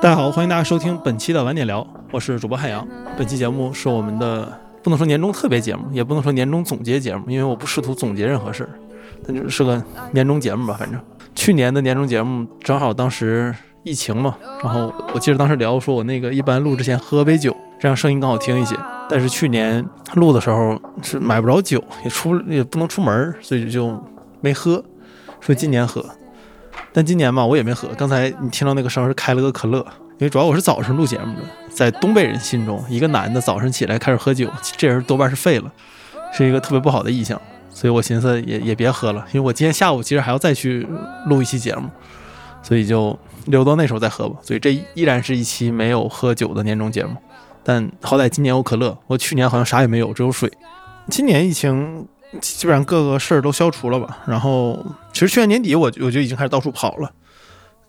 [0.00, 2.84] 大家好，欢迎大家收听本期的晚点聊，我是主播汉阳。
[3.16, 8.70] 本期节目是我们的不能说年终特别节目，也不能说年终总结节目，因为我不试图总结任何事儿，
[9.24, 10.74] 但就是个年终节目吧。
[10.76, 11.00] 反正
[11.32, 13.54] 去年的年终节目正好当时
[13.84, 18.74] 疫情嘛，然后我记得当时聊说，我那个一般录之前喝杯酒，这样声音更好听一些。
[19.08, 19.84] 但是去年
[20.14, 23.96] 录的时候是买不着酒，也出也不能出门，所以就
[24.40, 24.84] 没喝。
[25.40, 26.04] 说今年喝，
[26.92, 27.88] 但今年嘛我也没喝。
[27.96, 29.78] 刚才你听到那个声是开了个可乐，
[30.12, 35.72] 因为主要我是早上录节目的，在东北人心中，一个男的早上起来开始喝酒，这人多半是废了，
[36.32, 37.40] 是一个特别不好的意象。
[37.70, 40.86] 所以我寻思也也别喝了，因为我今天下午其实还要再去
[41.26, 41.88] 录一期节目，
[42.62, 44.36] 所以就留到那时候再喝吧。
[44.42, 47.16] 所以这依然是一期没有喝酒的年终节目。
[47.64, 50.52] 但好歹今年有可乐，我去年好像啥也没有，只有水。
[51.10, 52.06] 今年疫情
[52.40, 54.18] 基本上各个事儿都消除了吧。
[54.26, 57.10] 然后其实去年年底我我就已经开始到处跑了。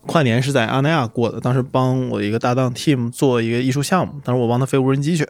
[0.06, 5.28] 跨年是在阿那亚过的，当时帮我一个搭档 Team 做一个艺术项目，当时我帮他飞无人机去。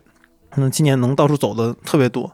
[0.57, 2.31] 那，今年能到处走的特别多，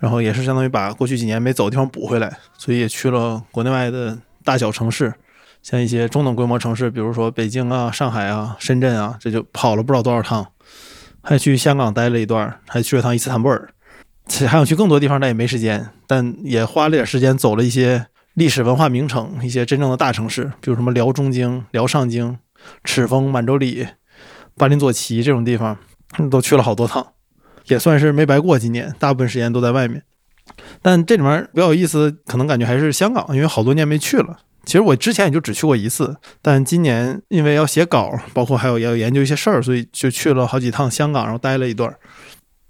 [0.00, 5.14] 然后也是相当于把过去几年没走的地方补回来，所以也去了国内外的大小城市，
[5.62, 10.46] 像一些中等规模城市，比如说北京啊、上海啊、深圳啊，这就跑了不知道多少趟。
[11.22, 13.70] 还去香港待了一段，还去了趟伊斯坦布尔，
[14.26, 15.90] 其实还想去更多地方，但也没时间。
[16.06, 22.38] 但也花了点时间走了一些历史文化名城，一些真正的大城市，比如什么辽中京、辽上京、
[22.82, 23.86] 赤峰、满洲里、
[24.56, 25.76] 巴林左旗这种地方，
[26.30, 27.06] 都去了好多趟，
[27.66, 28.58] 也算是没白过。
[28.58, 30.02] 今年大部分时间都在外面，
[30.82, 34.38] 但这里面比较有意思，可能感觉还是香港，因为好多年没去了。
[34.64, 41.94] 其实我之前也就只去过一次，但今年因为要写稿，包括还有要研究一些事儿，所以就去了好几趟香港，然后待了一段。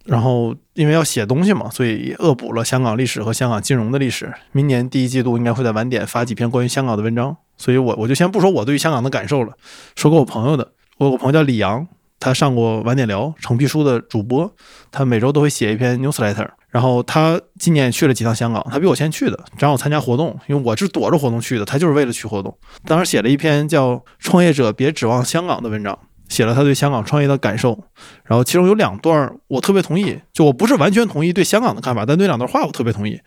[0.04, 4.32] 然后因为要写东西嘛，所以恶补了香港历史和香港金融的历史。
[4.53, 9.53] 明年第一季度应该会在晚点发几篇关于香港的文章，所以我我就先不说我对于香港的感受了，
[9.97, 10.72] 说给我朋友的。
[10.98, 11.87] 我有个朋友叫李阳。
[12.20, 14.50] 他上过晚点聊成皮书的主播，
[14.91, 16.48] 他每周都会写一篇 newsletter。
[16.70, 22.56] 然后他今年去了几趟香港，他比我先去的，正好参加活动，因为我是躲着活动去的，他就是为了去活动。
[22.87, 25.98] 当时写了一篇叫《创业者别指望香港》的文章，
[26.34, 27.84] 写了他对香港创业的感受。
[28.24, 33.20] 然后其中有两段我特别同意，就我不是完全同意对香港的看法，但对两段话我特别同意。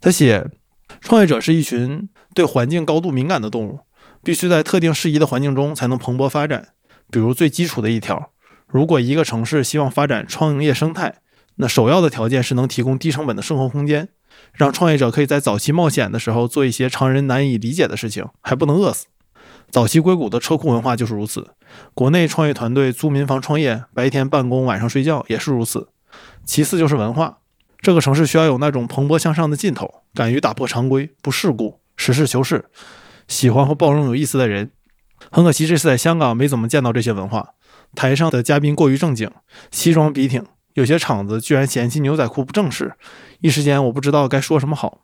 [0.00, 0.44] 他写，
[1.00, 3.78] 创业者是一群对环境高度敏感的动物，
[4.24, 6.68] 必须在特定适宜的环境中才能蓬勃发展。
[7.10, 8.30] 比如最基础的一条，
[8.66, 11.14] 如果一个城市希望发展创业生态，
[11.56, 14.08] 那首要的条件是能提供低成本的生活空间，
[14.54, 19.06] 让创业者可以在早期冒险的时候做一些常人难以理解的事情，还不能饿死。
[19.70, 21.48] 早期硅谷的车库文化就是如此，
[21.94, 25.88] 国内创业团队租民房创业，白天办公，晚上睡觉也是如此。
[26.44, 27.38] 其次就是文化，
[27.80, 32.66] 这个城市需要有那种蓬勃向上的劲头，敢于打破常规，不世故，实事求是，
[33.28, 34.70] 喜欢和包容有意思的人。
[35.30, 37.50] 很可惜，这次在香港没怎么见到这些文化。
[37.94, 39.30] 台上的嘉宾过于正经，
[39.70, 40.44] 西装笔挺，
[40.74, 42.94] 有些场子居然嫌弃牛仔裤不正式。
[43.40, 45.02] 一时间我不知道该说什么好。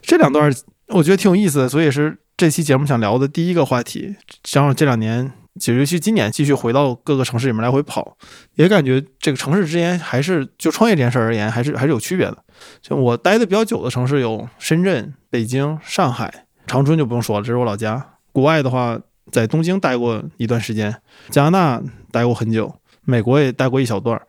[0.00, 0.54] 这两段
[0.88, 4.16] 我觉得挺有意思的，所以是这期节目想聊的第一个话题。
[4.42, 8.16] 正好这两年，尤其今年继续回到各个城市里面来回跑，
[8.54, 12.38] 也感觉这个城市之间还是就创业这件事而言，还是还是有区别的。
[12.80, 18.14] 就我待的比较久的城市有深圳、北京、上海、长春就不用说了，这是我老家。
[18.32, 19.00] 国外的话。
[19.30, 20.92] 在东京待过一段时间，
[21.28, 22.74] 加拿大待过很久，
[23.04, 24.20] 美国也待过一小段。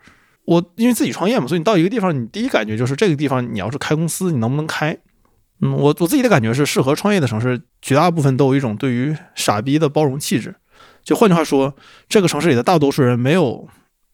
[0.45, 4.95] 我因为自己创业嘛，所以你到一个地方，你第一感觉就是这个地方你要是开公司，你能不能开？
[5.61, 10.53] 嗯，我我自己的感觉是，适合创业的城市，绝大部分都有一种对于傻逼的包容气质。
[11.03, 11.75] 就换句话说，
[12.07, 13.67] 这个城市里的大多数人没有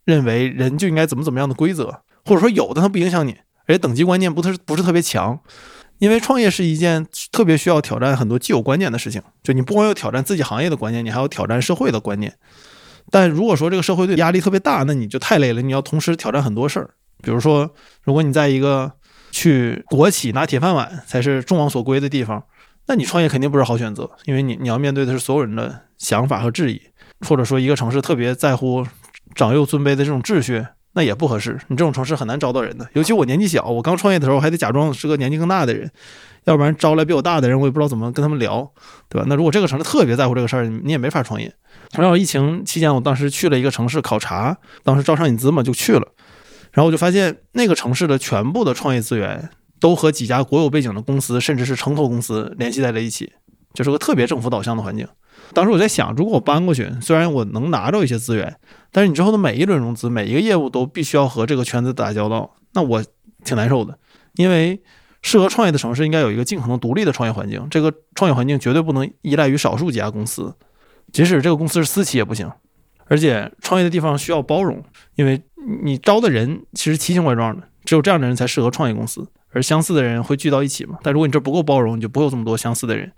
[0.06, 3.32] 认为人就应该怎么怎么样的规则，或者说有的它不影响你，
[3.66, 5.40] 而且等级观念不是不是特别强。
[6.00, 12.36] 因为创业是一件特别需要挑战很多既有观念的事情，就你不光要挑战自己行业的观念，你还要挑战社会的观念。
[13.10, 15.62] 但如果说这个社会对压力特别大，那你就太累了。
[15.62, 16.92] 你要同时挑战很多事儿，
[17.24, 17.74] 比如说，
[18.04, 18.92] 如果你在一个
[19.32, 22.44] 去国企拿铁饭碗才是众望所归的地方，
[22.86, 26.82] 那你创业肯定不是好选择，因为你你要面对的是所有人的想法和质疑，
[27.28, 28.86] 或者说一个城市特别在乎
[29.36, 30.66] 长幼尊卑的这种秩序。
[30.94, 32.90] 那也不合适，你这种城市很难招到人的。
[32.94, 35.88] 尤其我年纪小，我刚创业的时候还得假装是个年纪更大的人，
[36.46, 38.68] 要不然招来比我大的人，我也不知道怎么跟他们聊，
[39.08, 39.28] 对吧？
[39.30, 41.54] 那如果这个城市特别在乎这个事儿，你也没法创业。
[41.92, 46.08] 然后疫情期间，我当时去了一个城市考察，当时招商引资嘛，就去了。
[46.72, 53.34] 然后我就发现那个城市的全部的创业资源都和几家国有背景的公司，甚至是城投公司联系在了一起，
[53.78, 55.08] 就是个特别政府导向的环境。
[55.54, 58.58] 当时我在想，如果我搬过去，虽然我能拿着一些资源，
[58.92, 63.04] 但是你之后的每一轮融资、每一个业务都必须要和这个圈子打交道，那我
[63.46, 63.96] 挺难受的。
[64.34, 64.82] 因为
[65.22, 70.56] 适合创业的城市应该有一个尽可能独立的创业环境，这个创业环境绝对不能依赖于少数几家公司，
[71.14, 72.52] 即使这个公司是私企也不行。
[73.06, 74.84] 而且创业的地方需要包容，
[75.14, 75.40] 因为
[75.84, 80.98] 你招的人其实奇形怪状的，只有这样的人才适合创业公司，而相似的人会聚到一起嘛。
[81.02, 83.10] 但如果你这不够包容，你就不会有这么多相似的人。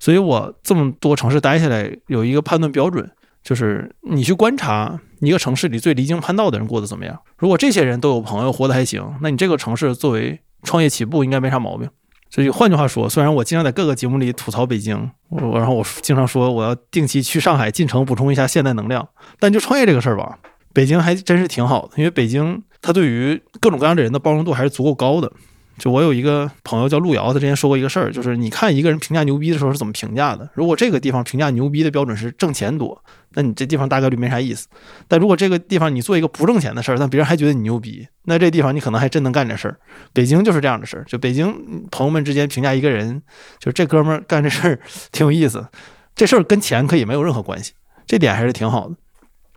[0.00, 3.08] 所以我这么多城市待下来，有一个判断标准，
[3.44, 7.16] 就是你去观察一个城市里最离经叛道的人过得怎么样。
[7.38, 11.88] 如果这些人都有朋友，活得还行，那你这个城市作为创业起步应该没啥毛病。
[12.28, 19.08] 所以换句话说，虽然我经常在各个节目里吐槽北京，我然后我经常说我要定期去上海进城补充一下现代能量，
[19.38, 20.36] 但就创业这个事儿吧，
[20.76, 25.32] 北京还真是挺好的，因为北京它对于各种各样的人的包容度还是足够高的。
[25.78, 30.46] 就我有一个朋友叫路遥，他之前说过一个事儿，就是你看一个人评价牛逼的时候是怎么评价的。
[30.52, 33.02] 如果这个地方评价牛逼的标准是挣钱多，
[33.32, 34.68] 那你这地方大概率没啥意思。
[35.08, 39.78] 但如果这个地方你做一个不挣钱的事儿，但别人还觉得你牛逼，那这地方你可能还真能干点事儿。
[40.12, 43.22] 北京就是这样的事儿，就北京朋友们之间评价一个人，
[43.58, 44.78] 就是这哥们儿干这事儿
[45.10, 45.66] 挺有意思，
[46.14, 47.72] 这事儿跟钱可以没有任何关系，
[48.06, 48.94] 这点还是挺好的。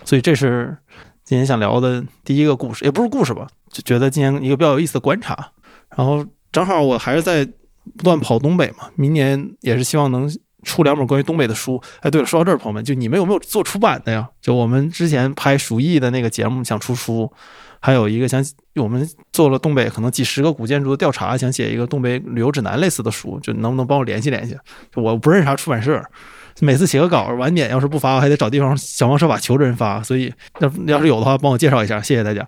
[0.06, 0.78] 所以这是
[1.30, 5.52] 今天想聊的第一个故事，也不是故事吧，就觉得今天一个比较有意思的观察。
[5.96, 7.46] 然后正好我还是在
[7.96, 10.28] 不断跑东北嘛，明年也是希望能
[10.64, 11.80] 出两本关于东北的书。
[12.00, 14.28] 哎，对了，说到这儿，朋友们，就你们有没有做出版的呀？
[14.42, 17.32] 就我们之前拍鼠疫的那个节目，想出书，
[17.80, 18.44] 还有一个想
[18.78, 24.58] 我们做了东北可能几十个古建筑的调查，想写一个东北旅游指南类似的书，就能不能帮我联系联系？
[24.96, 26.04] 我不认识啥出版社，
[26.62, 32.48] 每次写个稿晚点要是不发，我还得找地方想方设法求着人发，所以要要是有的话，帮我介绍一下，谢谢大家。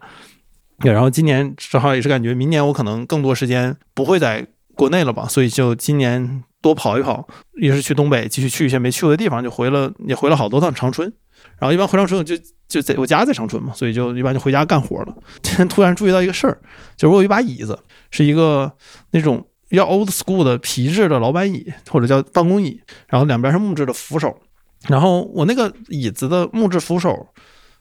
[0.80, 7.28] 对，然后今年正好也是感觉明年我可能更多时间不会在国内了吧，所以就今年多跑一跑，
[7.62, 11.12] 也是去东北继续去一些没去过的地方，就回了也回了好多趟长春。
[11.60, 12.36] 然后一般回长春就
[12.68, 15.16] 就在我家在长春嘛，所以就一般就回家干活了。
[15.42, 16.58] 今天突然注意到一个事儿，
[16.98, 17.78] 就是我有一把椅子，
[18.10, 18.72] 是一个
[19.12, 24.40] 那种比较 old school 的皮质的老板椅或者叫办公椅，然后两边是木质的扶手，
[24.88, 27.28] 然后我那个椅子的木质扶手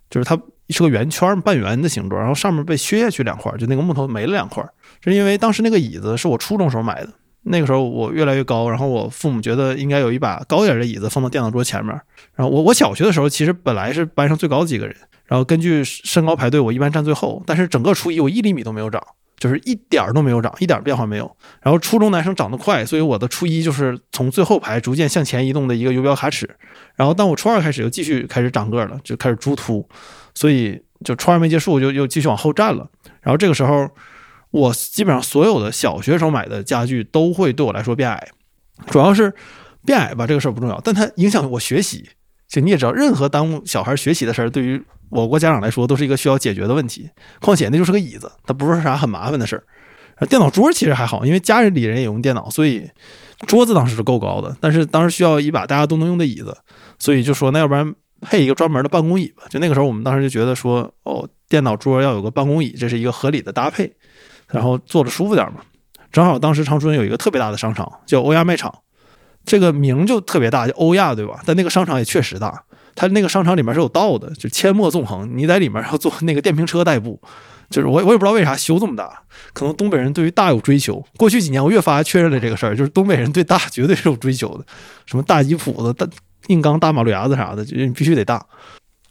[0.09, 0.41] 就是它。
[0.73, 4.65] 是个圆圈半圆的形状，然后上面被削下去两块，就那个木头没了两块。
[5.03, 11.93] 是因为当时那个椅子是我初中时候买的，那个时候我越来越高，然后我父母觉得应该有一把高点的椅子放到电脑桌前面。
[12.37, 14.97] 然后我我小学的时候其实本来是班上最高的几个人，
[15.27, 17.43] 然后根据身高排队，我一般站最后。
[17.45, 19.05] 但是整个初一我一厘米都没有长，
[19.41, 21.37] 就是一点儿都没有长，一点变化没有。
[21.63, 26.49] 然后初中男生长得快，所以我的初一就是从最后排逐渐向前移动的一个游标卡尺。
[26.95, 29.89] 然后当我初二开始又继续开始长个了，就开始猪突。
[30.35, 32.89] 所以就初二没结束，就又继续往后站了。
[33.23, 33.89] 然后这个时候，
[34.51, 38.29] 我基本上所有的小学时候买的家具都会对我来说变矮。
[38.89, 39.35] 主要是
[39.85, 42.11] 变矮吧，这个事儿不重要，但它影响我学习。
[42.51, 47.09] 就你也知道，任何耽误小孩学习的事儿，对于我国家长来说都是一个需要解决的问题。
[47.41, 49.65] 况且那就是个椅子，它不是啥很麻烦的事儿。
[50.27, 52.91] 电脑桌其实还好，因为家里人也用电脑，所以
[53.47, 54.55] 桌子当时是够高的。
[54.61, 56.55] 但是当时需要一把大家都能用的椅子，
[56.99, 57.95] 所以就说那要不然。
[58.23, 63.91] 配一个专门的办公椅吧，就那个时候我们当时就觉得说，哦，电脑桌要有个办公椅，这是一个合理的搭配，
[64.49, 65.63] 然后坐着舒服点嘛。
[66.13, 68.71] 正好当时长春有一个特别大的商场叫欧亚卖场，
[69.51, 71.43] 这个名就特别大，叫欧亚，对吧？
[71.45, 72.63] 但那个商场也确实大，
[72.95, 77.21] 它那个商场里面是有道的，就阡陌纵横，你在里面要坐那个电瓶车代步，
[77.69, 81.05] 就是我我也不知道为啥修这么大，可能东北人对于大有追求。
[81.17, 84.65] 过去几年我越发确认了这个事儿，就是东北人对大绝对是有追求的，
[85.05, 86.07] 什么大吉普子大。
[86.47, 88.45] 硬刚大马路牙子啥的，就必须得大。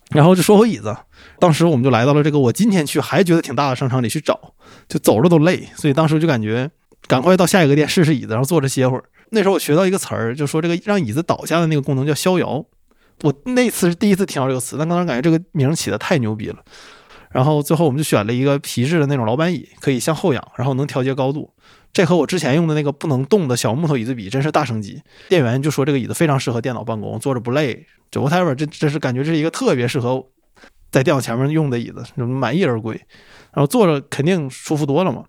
[0.10, 0.96] 然后就说回椅子，
[1.38, 4.38] 当时我们就来到了这个我今天去还觉得挺大的商场里去找，
[4.89, 6.69] 就走着都累，所以当时就感觉
[7.08, 9.03] 赶快到下一个店试试椅子，然后坐着歇会儿。
[9.32, 12.66] 那时候我学到一个词儿，就说这个让椅子倒下的那个功能叫逍遥。
[13.22, 16.58] 我那次是第一次听到这个词，但当时感觉这个名起的太牛逼了。
[17.30, 21.54] 然后最后我们就选了一个皮质的那种老板椅，可以向后仰，然后能调节高度。
[21.92, 25.02] 这和我之前用的那个不能动的小木头椅子比，真是大升级。
[25.28, 27.86] 店员就说这个椅子非常适合电脑办公，坐着不累。
[28.10, 30.24] 就 whatever，这这是感觉这是一个特别适合
[30.92, 32.96] 在电脑前面用的椅子，满意而归。
[33.54, 35.24] 然后坐着肯定舒服多了嘛。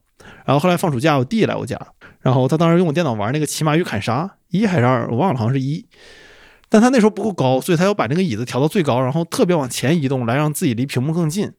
[0.47, 1.79] 然后后来放暑假，我弟来我家，
[2.21, 5.87] 然后他当时用我电脑玩那个《骑马与砍杀》一还是二，我忘了，好像是一。
[6.69, 11.53] 但他那时候不够高，所以他要把那个椅子调到最高，然后特别往前移动，来让自己离屏幕更近。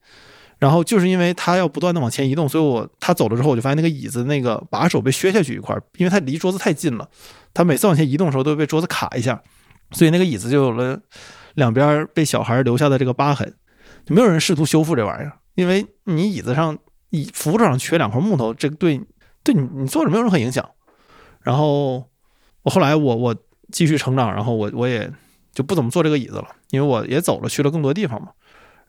[0.59, 7.09] 然后就是因为他要不断的往前移动，所以我他走了之后，我就发现那个椅子那个把手被削下去一块，因为他离桌子太近了，
[7.53, 9.41] 他每次往前移动的时候都会被桌子卡一下，
[9.91, 10.99] 所以那个椅子就有了
[11.55, 13.51] 两边被小孩留下的这个疤痕。
[14.05, 16.77] 就没有人试图修复这玩意儿，因为你椅子上
[17.09, 19.01] 椅扶手上缺两块木头，这对
[19.43, 20.69] 对你你坐着没有任何影响。
[21.41, 22.07] 然后
[22.63, 23.35] 我后来我我
[23.71, 25.11] 继续成长，然后我我也
[25.53, 28.29] 就不怎么坐这个椅子了，因为我也走了去了更多地方嘛。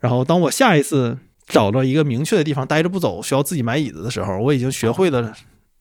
[0.00, 1.18] 然后当我下一次。
[1.48, 5.34] 找到一个明确的地方待着不走，需要自己买椅子的时候，我已经学会了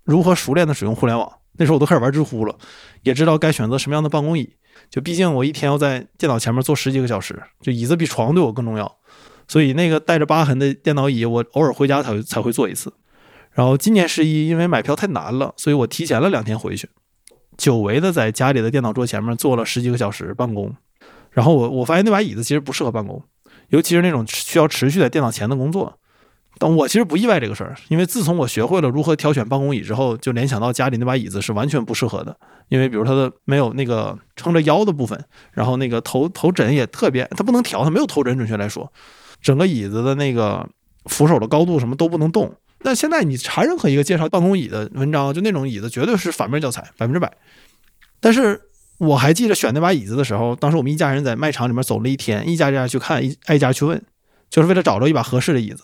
[0.03, 1.31] 如何熟练的使用互联网。
[1.53, 2.55] 那时候我都开始玩知乎了，
[3.03, 4.55] 也知道该选择什么样的办公椅。
[4.89, 8.97] 就毕竟我一天要在电脑前面坐十几个小时，就椅子比床对我更重要。
[9.47, 12.91] 所以那个带着疤痕的电脑椅，我偶尔回家才会才会坐一次。
[13.53, 16.89] 然后今年十一，因为买票太难了，所以我提前了两天回去，
[17.57, 20.73] 久违的在家里的电脑桌前面坐了十几个小时办公。
[21.31, 23.21] 然后我我发现那把椅子其实不适合办公，
[23.69, 25.97] 尤其是那种需要持续在电脑前的工作。
[26.57, 32.37] 但我其实不意外这个事儿，因为自从我学会了如何挑选办公椅之后，就联想到家里那把椅子是完全不适合的。
[32.67, 35.19] 因为比如它的没有那个撑着腰的部分，
[35.53, 38.91] 然后那个头 头枕也特别，它不能调，它没有头枕，准确来说，
[39.41, 40.67] 整个椅子的那个
[41.05, 42.53] 扶手的高度什么都不能动。
[42.83, 47.31] 那现在你查任何一个介绍办公椅的文章，就那种椅子绝对是反面教材，百分之百。
[48.19, 48.59] 但是
[48.97, 54.01] 我还记得选那把椅子的时候，当时我们一家人在卖场里面走了一天，一家家去看，一挨家去问，
[54.49, 55.83] 就是为了找着一把合适的椅子。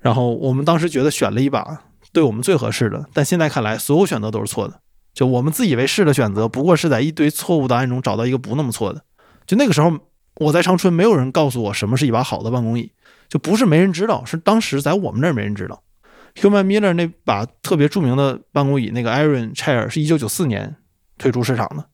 [0.00, 4.80] 然后我们当时觉得选了一把对我们最合适的，但现在看来所有选择都是错的。
[5.12, 9.02] 就我们自以为是的选择，不过是在一堆错误答案中找到一个不那么错的。
[9.46, 9.92] 就那个时候
[10.36, 12.92] 我在长春，没有人告诉我什么是一把好的办公椅，
[13.28, 15.82] 就不是没人知道，是当时在我们那儿没人知道。
[16.34, 20.76] Human Miller 那把特别著名的办公椅，那个 Iron Chair 是一九九四年
[21.16, 21.84] 推出市场的，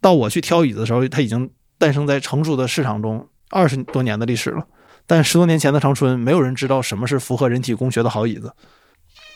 [0.00, 4.66] 到我去挑椅子的时候，它已经诞生在成熟的市场中二十多年的历史了。
[5.06, 8.52] 但十多年前的长春，没有人知道什么是符合人体工学的好椅子，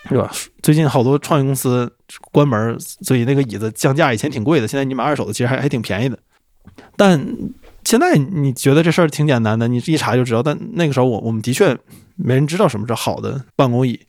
[0.09, 0.28] 对吧？
[0.62, 1.92] 最近好多创业公司
[2.32, 6.18] 关门，所以那个椅子降价，以前挺贵的，现在你买二手的其实还还挺便宜的。
[6.97, 7.25] 但
[7.85, 10.42] 现在你觉得这事儿挺简单的，你一查就知道。
[10.42, 11.76] 但那个时候我我们的确
[12.22, 14.06] 没人知道什么是好的办公椅，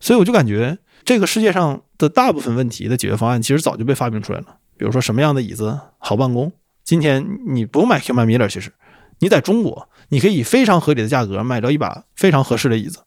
[0.00, 4.46] 所以我就感觉这个世界上的大部分问题的解决方案其实早就被发明出来了。
[4.76, 6.52] 比如说什么样的椅子好办公，
[6.82, 8.72] 今天你不用买 Human Miller，其实
[9.20, 9.88] 你在中国。
[10.10, 13.00] 你可以以非常合理的价格买到一把非常合适的椅子，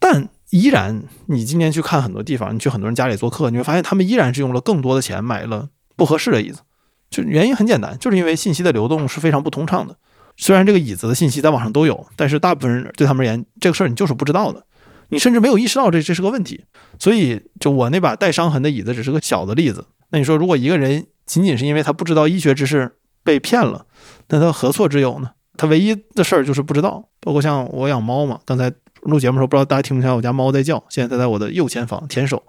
[0.00, 6.62] 但依然，你今天去看很多地方，你去很多人家里做客，你会发现他们依然是用了更多的钱买了不合适的椅子。
[7.08, 9.96] 就原因很简单，就是因为信息的流动是非常不通畅的。
[10.36, 14.64] 虽然这个椅子的信息在网上都有，但是大部分人对他们而言，这个事儿你就是不知道的，
[15.10, 16.64] 你甚至没有意识到这这是个问题。
[16.98, 19.86] 所以，就我那把带伤痕的椅子只是个小的例子。
[20.10, 23.86] 那你说，如果一个人仅仅是因为他不知道医学知识被骗了，
[24.28, 25.30] 那他何错之有呢？
[25.56, 28.40] 他唯一的事儿就是不知道，包括像我养猫嘛。
[28.44, 28.72] 刚才
[29.02, 30.82] 录节目的时候，不知道大家听没听到我家猫在叫。
[30.88, 32.42] 现在它在我的右前方舔手。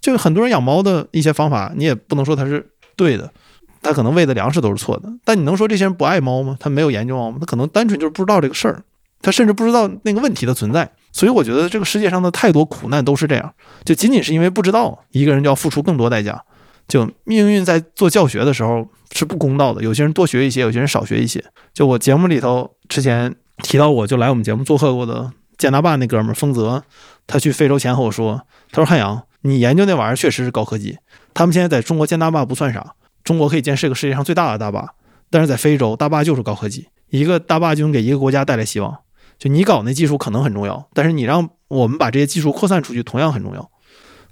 [0.00, 3.32] 就很多人养猫的一些方法，你也不能说它是对的，
[3.82, 5.08] 他可能喂的粮食都是错的。
[5.24, 6.56] 但你能说这些人不爱猫吗？
[6.60, 7.38] 他没有研究猫吗？
[7.40, 8.82] 他可能单纯就是不知道这个事儿，
[9.22, 10.90] 他甚至不知道那个问题的存在。
[11.12, 13.52] 所以我觉得这个世界上的太多苦难都是这样，
[13.84, 16.40] 就仅仅是因为不知道，一个人就要付出更多代价。
[16.86, 21.44] 就命运在做教学的时候是不公道的，有些人多学一些，有些人少学一些。
[21.72, 26.82] 就我节目里头之前提到，我就来我们节目做客过的加拿大那哥们儿丰泽，
[27.28, 30.98] 他去非洲前和我说，他说汉阳，你研究那玩意儿确实是高科技，
[31.32, 32.94] 他们现在在中国建大坝不算啥，
[33.24, 34.94] 中国可以建是个世界上最大的大坝，
[35.30, 38.98] 但是在非洲大坝就是高科技，一个大坝就能给一个国家带来希望。
[39.38, 43.70] 就你搞那技术可能很重要，但是你让我们把这些技术扩散出去同样很重要。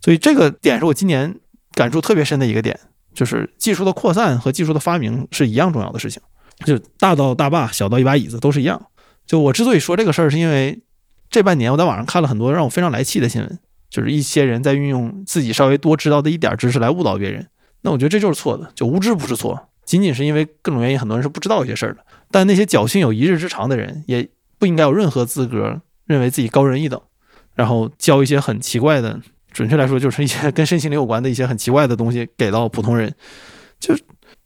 [0.00, 1.34] 所以这个点是我今年。
[1.74, 2.76] 感触特别深的一个点，
[3.14, 6.20] 就是技术的扩散和技术的发明是一样重要的事情，
[6.64, 8.86] 就大到大坝，小到一把椅子都是一样。
[9.24, 10.82] 就我之所以说这个事儿，是因为
[11.30, 17.46] 这半年我在网上看了很多让我非常来气的新闻，就是一些人在运用自己稍微多知道的一点知识来误导别人。
[17.82, 22.04] 那我觉得这就是错的，就无知不是错，仅仅是因为各种原因，很多人是不知道一些事儿的。
[22.30, 27.00] 但那些侥幸有一日之长的人，也不应该有任何资格认为自己高人一等，
[27.54, 29.20] 然后教一些很奇怪的。
[29.50, 33.12] 准确来说，就是一些跟身心灵有关的一些很奇怪的东西给到普通人，
[33.80, 33.96] 就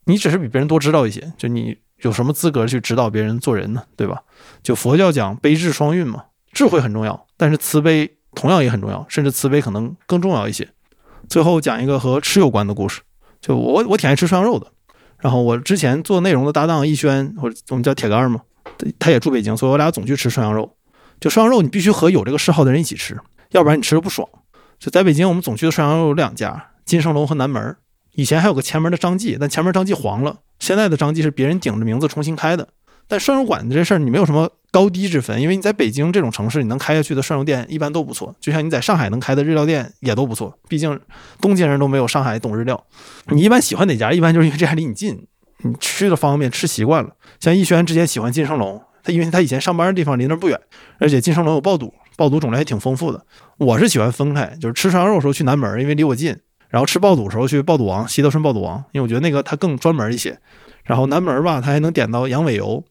[0.05, 3.83] 你只是比别人多知道一些，就你有什么资格去指导别人做人呢？
[3.97, 4.23] 对吧？
[4.63, 6.23] 就佛教讲悲智双运嘛，
[6.53, 10.67] 智慧很重要，但是慈悲同样也很重要，甚至慈悲可能更重要一些。
[11.27, 13.01] 最后讲一个和吃有关的故事，
[13.43, 14.65] 就我我挺爱吃涮羊肉的，
[15.19, 18.39] 然后我之前做内容的搭档逸轩，或者我们叫铁杆嘛，
[18.97, 20.77] 他也住北京，所以我俩总去吃涮羊肉。
[21.19, 23.19] 就涮羊肉，你必须和有这个嗜好的人一起吃，
[23.51, 24.25] 要不然你吃着不爽。
[24.79, 27.75] 就在北京，我们总去的涮羊肉有两家，金盛隆和南门。
[28.13, 30.37] 以前还有个前门的张记，但前门张记黄了。
[30.59, 32.69] 现在的张记是别人顶着名字重新开的。
[33.07, 38.35] 但涮肉馆子这事儿，你没有什么高低之分，因为你在北京这种城市，你能开下去的涮肉店一般都不错。
[38.39, 40.99] 就像你在上海能开的日料店也都不错，毕竟
[41.39, 42.83] 东京人都没有上海懂日料。
[43.27, 44.11] 你一般喜欢哪家？
[44.11, 45.27] 一般就是因为这家离你近，
[45.63, 47.11] 你吃的方便，吃习惯了。
[47.39, 50.59] 像逸轩之前喜欢金盛隆，他因为他以前上班的地方离那儿不远，
[50.99, 51.93] 而且金盛隆有爆肚。
[52.15, 53.25] 爆肚种类还挺丰富的，
[53.57, 56.31] 我是喜欢分开，就是吃涮肉的时候去南门，因为离我近；
[56.69, 60.37] 然后吃爆肚的时候去爆肚王，西德顺爆肚王，因为我觉得那个它更专门一些。
[60.83, 62.83] 然后南门吧，它还能点到羊尾油，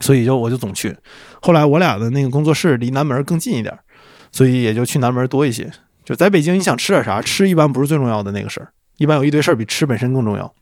[0.00, 0.96] 所以就我就总去。
[1.40, 3.76] 后来我俩的那个工作室离南门更近一点，
[4.32, 5.70] 所以也就去南门多一些。
[6.04, 10.52] 就在北京，你想吃点啥，吃一般不是最重要的那个事儿，一般有一堆事儿比吃本身更重要。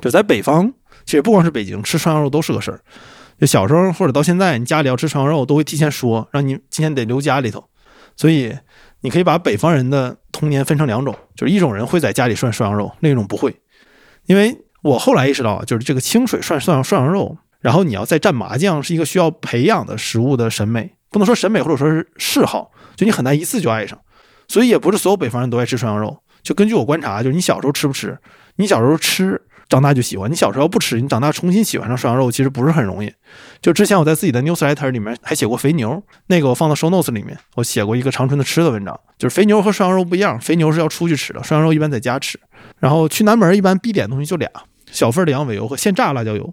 [0.00, 0.72] 就在北方，
[1.04, 2.80] 其实不光是北京，吃涮羊肉都是个事儿。
[3.38, 7.64] 就小时候或者到现在，你家里要吃涮羊肉，都会提前说，让你今天得留家里头。
[8.16, 8.56] 所以
[9.00, 13.54] 你可以把北方人的童年分成两种，就是一种人会在家里涮涮羊肉，另一种不会。
[14.26, 23.98] 因为我后来意识到，就是这个清水涮涮涮羊肉，然后你要再蘸麻酱，是一个需要培养的食物的审美，不能说审美或者说是嗜好，就你很难一次就爱上。
[24.48, 26.18] 所以也不是所有北方人都爱吃涮羊肉。
[26.42, 28.18] 就根据我观察，就是你小时候吃不吃，
[28.56, 29.40] 你小时候吃。
[29.68, 33.10] 长大就喜欢你小时候不吃，你长大重新喜欢上涮羊肉，其实不是很容易。
[33.62, 39.00] 就之前我在自己的 newsletter 里面还写过肥牛，那个我放到 show notes 里面，我写过一个长春的吃的文章。
[39.16, 42.38] 就是肥牛和涮羊肉不一样，肥牛是要出去吃的，涮羊肉一般在家吃。
[42.80, 44.50] 然后去南门一般必点东西就俩：
[44.90, 46.52] 小份的羊尾油和现榨辣椒油。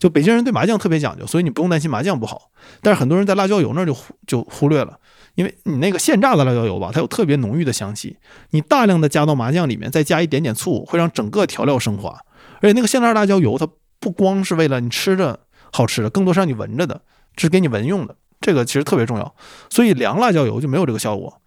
[0.00, 2.50] 就北京人对麻酱特别讲究，所以你不用担心麻酱不好。
[2.80, 4.98] 但是很多人在辣椒油那儿就就忽略了，
[5.34, 8.16] 因为你那个现榨的辣椒油吧，它有特别浓郁的香气，
[8.50, 12.18] 你大量的加到麻酱里面，再加一点点醋，会让整个调料升华。
[12.62, 13.68] 而且那个现榨辣椒油，它
[14.00, 15.38] 不光是为了你吃着
[15.70, 17.02] 好吃的，更多是让你闻着的，
[17.36, 18.16] 是给你闻用的。
[18.40, 19.34] 这个其实特别重要。
[19.68, 21.40] 所以凉辣椒油就没有这个效果。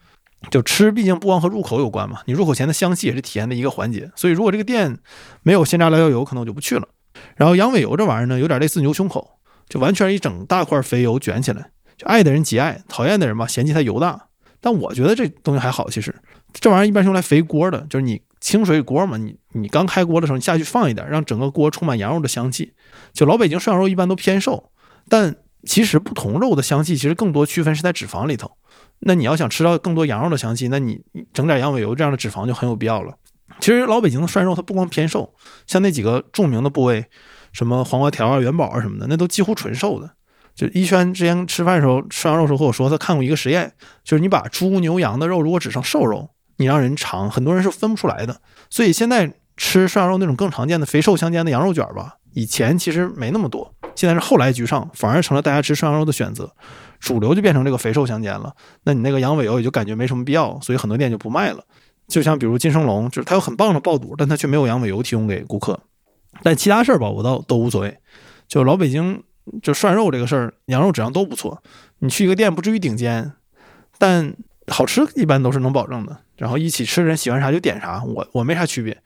[0.51, 4.11] 就吃，毕竟不光和入口有关嘛，你入口前的香气也是体验的一个环节。
[4.15, 4.99] 所以如果这个店
[5.41, 6.87] 没有现榨辣椒油，可能我就不去了。
[7.35, 9.39] 然后羊尾油这玩意儿呢，有点类似牛胸口，
[9.69, 14.27] 就完全一整大块肥油卷起来，就爱的人极爱，讨厌的人吧嫌弃它油大。
[14.61, 16.15] 但我觉得这东西还好，其实
[16.53, 18.21] 这玩意儿一般是用来肥锅的，就是你。
[18.43, 22.73] 清水锅嘛，你你刚开锅的时候，你下去放一点，让整个锅充满羊肉的香气。
[23.13, 24.69] 就老北京涮羊肉一般都偏瘦，
[25.07, 28.51] 但其实不同肉的香气其实更多区分是在脂肪里头。
[28.99, 30.99] 那你要想吃到更多羊肉的香气，那你
[31.31, 33.17] 整点羊尾油这样的脂肪就很有必要了。
[33.59, 35.33] 其实老北京的涮肉它不光偏瘦，
[35.67, 37.05] 像那几个著名的部位，
[37.51, 40.11] 什么黄瓜条啊、元宝啊什么的，那都几乎纯瘦的。
[40.55, 46.29] 就一轩之前吃饭的时候涮羊肉时候和我说，他看过一个实验，就是你把猪牛羊的肉如果只剩瘦肉。
[46.57, 48.39] 你让人尝，很多人是分不出来的。
[48.69, 56.53] 所以现在吃涮羊肉那种更常见的肥瘦相间的羊肉卷吧，以前其实没那么多，现在是后来居上，反而成了大家吃涮羊肉的选择。
[56.99, 58.53] 主流就变成这个肥瘦相间了。
[58.83, 61.63] 那你那个羊尾油也就感觉没什么必要，所以很多店就不卖了。
[62.07, 65.79] 就像比如金生龙，就是它有很棒的爆肚，但它却没有羊尾油提供给顾客。
[66.41, 67.97] 但其他事儿吧，我倒都无所谓。
[68.47, 69.23] 就老北京
[69.61, 71.61] 就涮肉这个事儿，羊肉质量都不错。
[71.99, 73.31] 你去一个店不至于顶尖，
[73.97, 74.35] 但
[74.67, 76.17] 好吃一般都是能保证的。
[76.37, 78.97] 然后一起吃的人喜欢啥就点啥，我我没啥区别。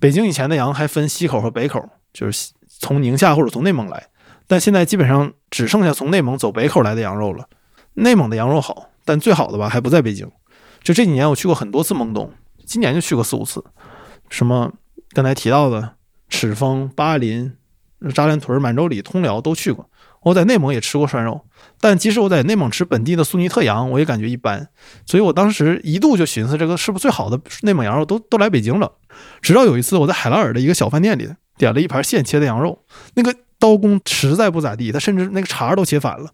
[0.00, 4.08] 北京以前的羊还分西口和北口，就是从宁夏或者从内蒙来，
[4.46, 7.48] 但现在基本上只剩下从内蒙走北口来的羊肉了。
[7.94, 10.28] 内蒙的羊肉好，但最好的吧还不在北京。
[10.82, 12.28] 就这几年我去过很多次蒙东，
[12.72, 13.62] 今年就去过四五次。
[14.30, 14.72] 什么
[15.10, 15.96] 刚才提到的
[16.30, 17.52] 赤峰、巴林、
[18.14, 19.90] 扎兰屯、满洲里、通辽都去过。
[20.22, 21.42] 我在内蒙也吃过涮肉。
[21.78, 24.68] 但即使我在内蒙吃本地的苏尼特羊，我也感觉一般，
[25.04, 28.90] 所以我当时一度就寻思，这个是不是最好的内蒙羊肉都都来北京了？
[29.42, 32.82] 直到有一次我在海拉尔的一个小饭店里点了一盘现切的羊肉，
[33.16, 36.30] 那个刀工实在不咋地，他甚至那个茬都切反了，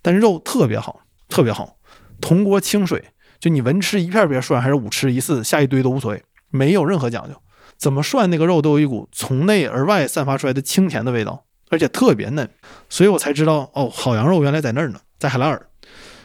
[0.00, 1.76] 但肉特别好，特别好，
[2.20, 3.04] 铜锅清水，
[3.42, 7.34] 就你文吃一片别涮，还是武吃一次下一堆都无所谓，没有任何讲究，
[7.76, 11.44] 怎么涮那个肉都有一股从内而外散发出来的清甜的味道。
[11.68, 12.46] 而且特别嫩，
[12.90, 15.66] 所以我才知道哦，好羊肉原来在那儿呢，在海拉尔。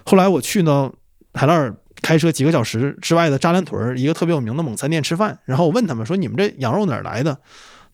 [0.05, 0.91] 后来我去呢，
[1.33, 7.39] 海拉尔开车几个小时之外的扎兰屯一个特别有名的蒙餐店吃饭，然后我问他们说：“你们这羊肉哪儿来的？”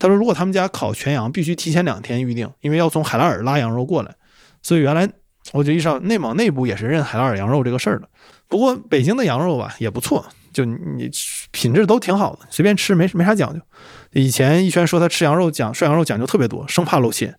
[0.00, 4.12] 他说：“如果他们家烤全羊，必须提前两天预定，因为要从海拉尔拉羊肉过来。”
[4.60, 5.08] 所以原来
[5.52, 8.08] 我就意识到内蒙内部也是认海拉尔羊肉这个事儿的。
[8.48, 11.10] 不过北京的羊肉吧也不错，就你
[11.50, 13.60] 品质都挺好的，随便吃没没啥讲究。
[14.12, 17.36] 以前一轩说他吃羊肉讲涮羊肉讲究特别多，生怕露馅。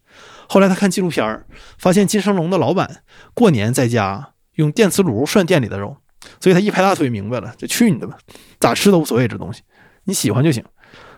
[0.47, 1.45] 后来他看纪录片儿，
[1.77, 5.97] 发现金生龙的老板过年在家用电磁炉涮店里的肉，
[6.39, 8.17] 所以他一拍大腿明白了，就去你的吧，
[8.59, 9.63] 咋吃都无所谓，这东西
[10.03, 10.63] 你喜欢就行。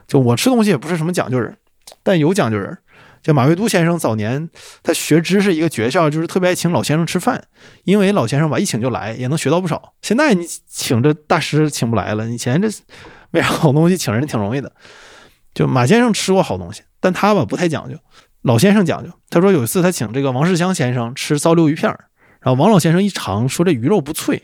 [0.08, 1.58] 就我吃东西也不是什么讲究人，
[2.04, 2.78] 但有讲究人。
[3.28, 4.50] 就马未都先生早年
[4.82, 7.44] 他学知识一个诀窍，就是特别爱请老先生吃饭，
[7.84, 9.96] 因为老先生吧一请就来，也能学到不少。
[10.02, 12.70] 现在你请这大师请不来了，以前这
[13.30, 14.72] 没啥好东西请人挺容易的。
[15.54, 17.98] 就马先生吃过好东西，但他吧不太讲究。
[18.44, 22.06] 老先生讲究，他说有一次他请这个王世襄先生吃糟溜鱼片儿
[22.40, 24.38] 然后王老先生一尝，说这鱼肉不脆，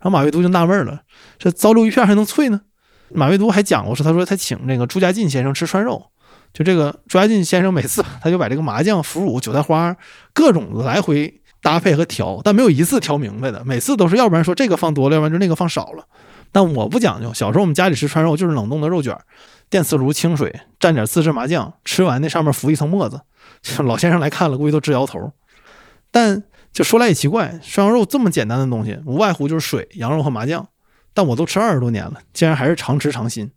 [0.00, 1.02] 然后马未都就纳闷了，
[1.38, 2.62] 这糟溜鱼片还能脆呢？
[3.10, 6.10] 马未都还讲过说，他说他请那个朱家进先生吃涮肉，
[6.54, 9.94] 就这个朱家进先生每次他就把这个麻酱、腐乳、韭菜花
[10.32, 16.06] 各种来回搭配和调，但没有一次调明白的，每次都是要不然说这个放多了，要不然就那个放少了。
[16.52, 19.18] 但我不讲究，小时候我们家里吃涮肉就是冷冻的肉卷，
[19.68, 23.20] 电磁炉清水蘸点自制麻酱，吃完那上面浮一层沫子。
[23.78, 25.32] 老先生来看了，估计都直摇头。
[26.12, 30.68] 但就说来也奇怪，涮羊肉这么简单的东西，无外乎就是水、羊肉和麻酱，
[31.12, 33.50] 但我都吃二十多年了，竟然还是常吃常新。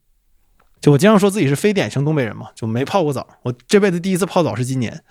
[0.79, 3.27] 就我经常说自己是非典型东北人嘛，就没泡过澡。
[3.43, 5.01] 我这辈子第一次泡澡是今年，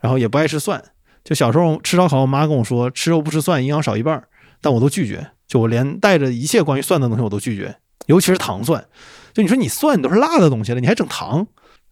[0.00, 0.82] 然后也不爱吃蒜。
[1.24, 4.22] 就小时候吃烧烤，我妈跟我说吃肉不吃蒜，营养少一半，
[4.60, 5.26] 但我都拒绝。
[5.48, 8.84] 就我连带着一切关于蒜的东西我都拒绝，尤其是糖蒜。
[9.32, 11.46] 就你说你蒜都是辣的东西了，你还整糖？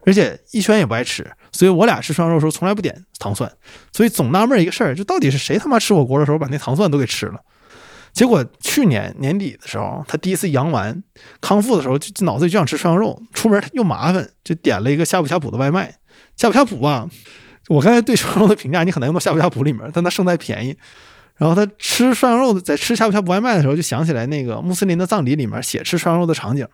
[0.05, 3.51] 而且一圈也不爱吃，所以我俩吃涮肉的时候从来不点糖蒜。
[3.93, 7.41] 所以总纳闷一个事儿，就到底是谁他妈吃火锅的时候把那糖蒜都给吃了？
[8.13, 11.03] 结果去年年底的时候，他第一次阳完
[11.41, 15.95] 康复的时候，就脑子里就想吃涮羊肉，出门又麻烦，就点了一个呷哺呷哺的外卖。
[16.37, 17.09] 呷哺呷哺吧，
[17.69, 20.77] 我刚才对涮羊肉的评价，你很难用到呷哺呷哺里面，但它胜在便宜。
[21.37, 26.69] 然后他吃涮羊肉，在吃呷哺呷哺外卖的时候，就想起来那个穆斯林的葬礼里面写吃涮羊肉的场景，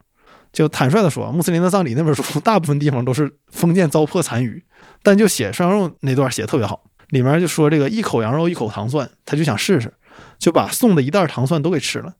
[0.52, 4.62] 就坦率的说，穆斯林的葬礼那本书大部分地方都是封建糟粕残余，
[5.02, 9.94] 但就写涮羊肉那段写的特别好，里面就说这个一口羊肉一口糖蒜，他就想试试。
[10.38, 12.14] 就把送的一袋糖蒜都给吃了。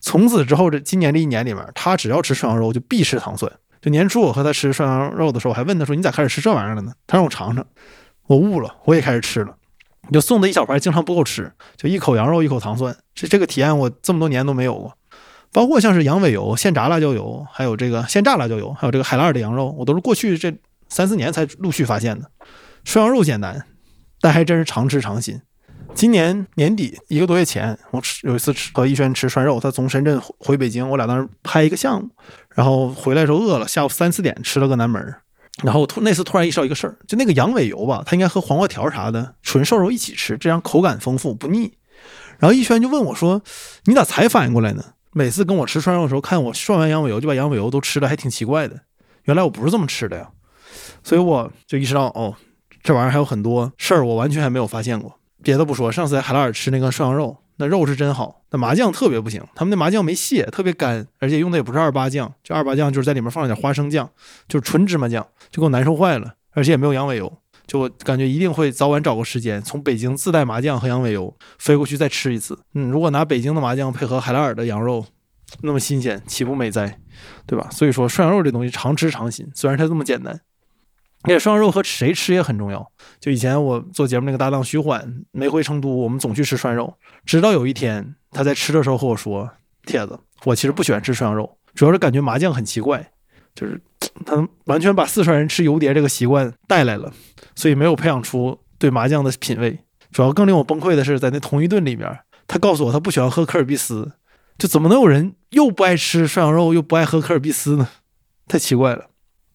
[0.00, 3.50] 从此之后，这今年这一年里面，他只要吃涮羊肉就必吃糖蒜。
[3.80, 7.66] 就年初我和他吃涮羊肉的时候，我还问他说：“你咋开始吃这玩意儿了呢？”他让我尝尝，
[8.26, 9.56] 我悟了，我也开始吃了。
[10.12, 14.96] 就送的一小盘，经常不够吃，就一口羊肉一口糖蒜，这这个体验我这么多年都没有过。
[15.52, 20.54] 包括像是羊尾油、现炸辣椒油，还有这个现炸辣椒油，还有这个海拉尔的羊肉，我都是过去这
[20.88, 22.30] 三四年才陆续发现的。
[22.84, 23.66] 涮羊肉简单，
[24.20, 25.40] 但还真是常吃常新。
[25.96, 32.10] 今年年底一个多月前，我吃有一次吃和逸轩吃涮肉，他从深圳回北京，我俩当时拍一个项目，
[32.54, 35.02] 然后回来的时候饿了，下午三四点吃了个南门，
[35.64, 41.72] 然后突那次突然意识到一个事儿，就那个羊尾油吧，它应该和黄瓜条啥的纯瘦肉一起吃，这样口感丰富不腻。
[42.38, 43.40] 然后逸轩就问我说
[43.86, 44.84] ：“你咋才反应过来呢？
[45.12, 48.80] 每次跟我吃涮肉的时候，看我涮完羊尾油就把羊尾油都吃了，还挺奇怪的。
[49.24, 50.28] 原来我不是这么吃的呀。”
[51.02, 52.36] 所以我就意识到，哦，
[52.82, 55.18] 这玩意儿还有很多事儿我完全还没有发现过。
[55.46, 64.10] 别的不说，上次在海拉尔吃那个涮羊肉，那肉是真好，那麻酱特别不行，他们那麻酱没卸，特别干，而且用的也不是二八酱，就二八酱就是在里面放了点花生酱，
[64.48, 67.32] 就是纯芝麻酱，就给我难受坏了，而且也没有羊尾油，
[67.64, 72.58] 就我感觉一定会早晚找个时间从北京自带麻酱和羊尾油飞过去再吃一次。
[72.74, 75.06] 嗯，如果拿北京的麻酱配合海拉尔的羊肉，
[75.62, 76.98] 那么新鲜，岂不美哉？
[77.46, 77.68] 对吧？
[77.70, 80.40] 所以说涮羊肉这东西常吃常新，虽然它这么简单。
[81.26, 82.90] 而且涮肉和谁吃也很重要。
[83.20, 86.94] 就以前我做节目那个搭档徐缓没回成都，我们总去吃涮肉。
[87.24, 89.50] 直到有一天他在吃的时候和我说
[89.84, 93.10] ：“铁子，我其实不喜欢吃涮羊肉，主要是感觉麻酱很奇怪，
[93.54, 93.80] 就是
[94.24, 97.12] 他完全把四川人吃油碟这个习惯带来了，
[97.54, 99.78] 所以没有培养出对麻酱的品味。
[100.12, 104.12] 主要更令我崩溃的是，在那同一顿里面，他告诉我他不喜欢喝可尔必斯，
[104.56, 107.88] 就怎么能有人又不爱吃涮羊肉又不爱喝可尔必斯呢？
[108.46, 109.06] 太奇怪了。”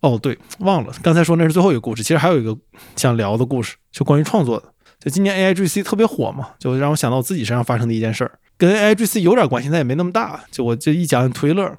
[0.01, 2.57] 哦，对，忘了刚才说那是最后一个故事，其实还有一个
[2.95, 4.73] 想聊的故事，就关于创作的。
[4.99, 10.43] 就今年 A I G C 特别火嘛，就让我想到我自己身上发生的一件事儿，跟 A I G C 有点关系，但也没那么大。
[10.51, 11.75] 就我就一讲图一乐。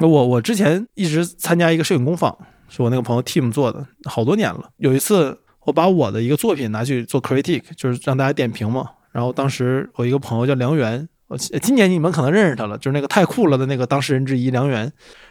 [0.00, 2.34] 我我之前一直参加一个摄影工坊，
[2.68, 4.70] 是我那个朋友 Team 做的，好多年了。
[4.78, 8.86] 有一次我把我的一个作品拿去做 critic，就是让大家点评嘛。
[9.12, 14.90] 然后当时我一个朋友叫梁源，我今年你们可能认识他了，就是那个太酷了的那个当事人之一梁源。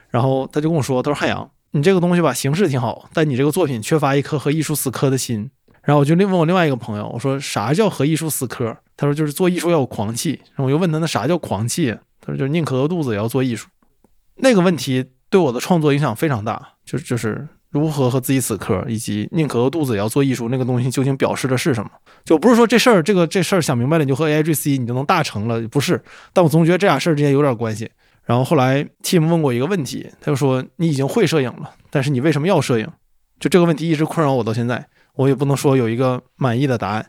[0.10, 1.50] 然后他就跟我说，他说汉阳。
[1.72, 5.50] 你这个东西吧，形式挺好，但你这个作品缺乏一颗和艺术死磕的心。
[5.84, 8.78] 然后我就另问我另外一个朋友，我说啥叫和艺术死磕？
[8.96, 10.40] 他说就是做艺术要有狂气。
[10.50, 11.98] 然后我又问他那啥叫狂气？
[12.20, 13.68] 他说就是宁可饿肚子也要做艺术。
[14.36, 21.90] 那个问题对我的创作影响非常大，就是就是如何和自己死磕，以及宁可饿肚子也要做艺术那个东西究竟表示的是什么？
[22.24, 26.04] 就不是说这事儿这个这事儿想明白了你就和 A I G C 你就能大成了，不是。
[26.34, 27.90] 但我总觉得这俩事儿之间有点关系。
[28.32, 32.88] 然后后来 Team 问过一个问题，他就说：“你已经会摄影了，但是你为什么要摄影？”
[33.42, 37.06] 就这个问题一直困扰我到现在，我也不能说有一个满意的答案。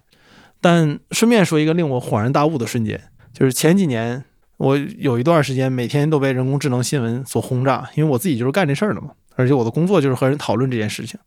[0.61, 3.01] 但顺便说一个令我恍然大悟的瞬间，
[3.33, 4.25] 就是前几年
[4.57, 11.21] 我有一段时间每天都被人工智能新闻所轰炸，因为我自己就是干这事儿的嘛，而且我的工作就是和人讨论这件事情，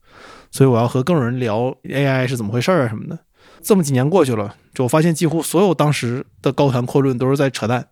[0.51, 3.17] 所以我要和更多人聊 AI 是怎么回事儿啊什么的。
[3.61, 7.87] 这么几年过去了，就我发现几乎所有当时的高谈阔论都是在扯淡。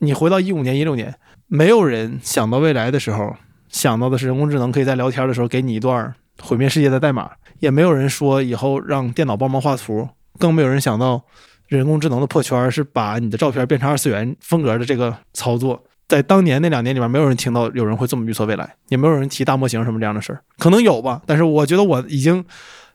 [0.00, 1.14] 你回到一五年、一六年。
[1.48, 3.36] 没有人想到未来的时候，
[3.68, 7.30] 想到的是人工智能可以在聊天的时候给你一段毁灭世界的代码，
[7.60, 11.22] 也没有人说以后让电脑帮忙画图，更没有人想到
[11.68, 15.82] 人工智能的破圈是把你的照片变成二次元风格的这个操作。
[16.08, 22.44] 在当年那两年里面，没有人听到有人会这么预测未来，也没有人提大模型什么这样的事儿，可能有吧，但是我觉得我已经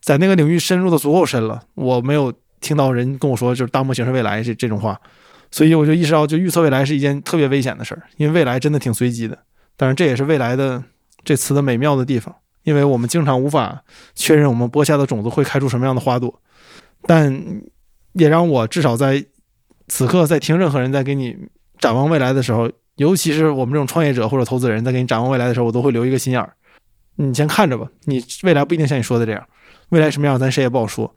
[0.01, 4.99] 在那个领域深入的足够深了，我没有听到人跟我说就是大模型是未来这这种话。
[5.51, 9.37] 所以我就意识到，就预测未来是一件特别危险的事儿，因为未来真的挺随机的。
[9.75, 10.81] 当然，这也是未来的
[11.23, 12.33] 这词的美妙的地方，
[12.63, 13.83] 因为我们经常无法
[14.15, 16.41] 确认我们播下的种子会开出什么样的花朵。
[17.03, 17.61] 但
[18.13, 19.25] 也让我至少在
[19.87, 21.35] 此刻，在听任何人在给你
[21.79, 26.53] 展望未来的时候，尤其是我们这种创业者或者投资人，在给你展望未来的时候，我都会留一个心眼儿。
[27.15, 29.45] 你先看着吧，你未来不一定像你说的这样，
[29.89, 31.13] 未来什么样咱谁也不好说。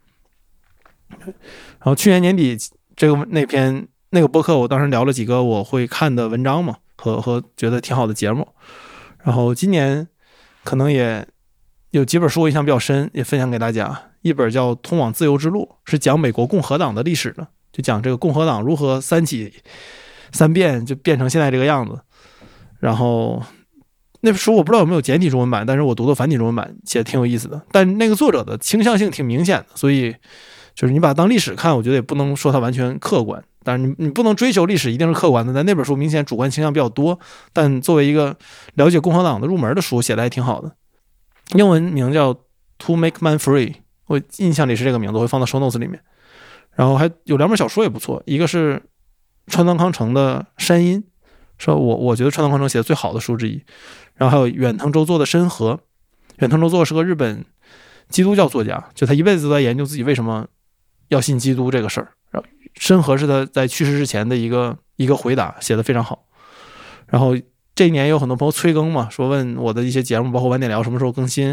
[1.18, 2.56] 然后去年年底
[2.96, 8.46] 这个那篇那个播客，我当时聊了几个我会看的文章嘛，和和觉得挺好的节目。
[9.24, 10.06] 然后今年
[10.62, 11.26] 可能也
[11.90, 14.02] 有几本书我印象比较深，也分享给大家。
[14.22, 19.52] 一本叫《通往自由之路》，是讲美国共和党的历史的，就讲这个共和党如何三起
[20.30, 22.00] 三变，就变成现在这个样子。
[22.78, 23.42] 然后
[24.20, 27.60] 那本书我不知道有没有简体中文版，但是我读的繁体中文版，写的挺有意思的。
[27.72, 30.14] 但那个作者的倾向性挺明显的，所以
[30.76, 33.42] 就是你把它当历史看，我觉得也不能说它完全客观。
[33.64, 35.52] 但是你你不能追求历史一定是客观的。
[35.52, 37.18] 但那本书明显主观倾向比较多，
[37.52, 38.36] 但作为一个
[38.74, 40.70] 了解共和党的入门的书，写的还挺好的。
[41.54, 42.32] 英文名叫
[42.78, 43.72] 《To Make Man Free》。
[44.06, 45.98] 我印象里是这个名字，我会放到 show notes 里面。
[46.74, 48.82] 然后还有两本小说也不错，一个是
[49.46, 51.00] 川端康成的《山阴》，
[51.56, 53.62] 是我我觉得川端康成写的最好的书之一。
[54.16, 55.74] 然后还有远藤周作的《深河》，
[56.38, 57.44] 远藤周作是个日本
[58.08, 60.46] 基督教作家，就他一辈子都在研究自己为什么
[61.08, 62.12] 要信基督这个事儿。
[62.74, 66.24] 然后《深河》是他在去世之前的一个一个回答，写的非常好。
[67.06, 67.34] 然后
[67.74, 71.48] 这一年有很多朋友催更嘛，说问我的一些节目，包括晚点聊什么时候更新，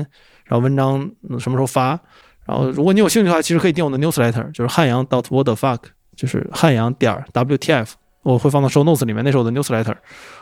[0.46, 1.00] 然后文章
[1.40, 2.00] 什么时候发。
[2.46, 5.80] 然后，如果你有兴趣的话，其实可以订我的 newsletter，就是汉阳 dot what the fuck，
[6.16, 7.88] 就是汉阳点 WTF，
[8.24, 9.24] 我会放到 show notes 里面。
[9.24, 9.96] 那是我的 newsletter，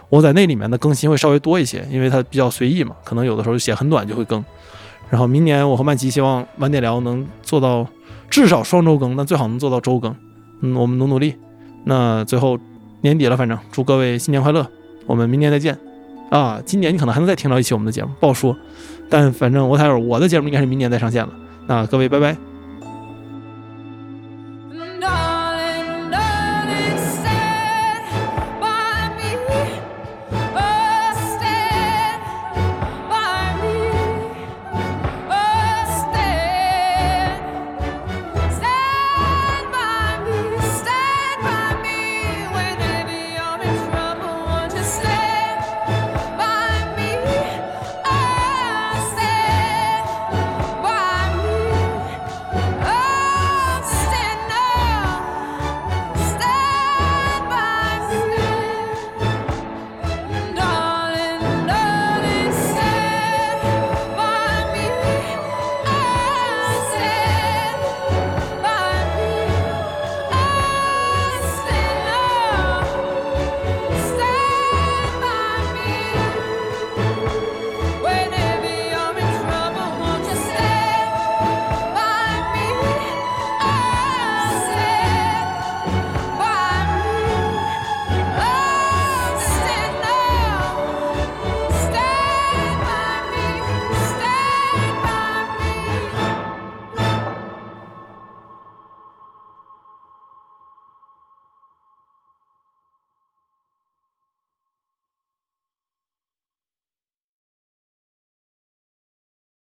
[0.07, 4.43] 我在那里面的更新会稍微多一些，因为它比较随意嘛，可能有的时候写很短就会更。
[5.09, 7.85] 然后明年我和曼奇希望晚点聊能做到
[8.29, 10.15] 至少双周更，但最好能做到周更。
[10.61, 11.35] 嗯，我们努努力。
[11.85, 12.57] 那最后
[13.01, 14.65] 年底了，反正祝各位新年快乐，
[15.05, 15.77] 我们明年再见。
[16.29, 18.55] 啊，今年你可能还能再听到一期我们的节目，不好说。
[19.09, 21.33] 但反正我猜我的节目应该是明年再上线了。
[21.67, 22.48] 那各位，拜拜。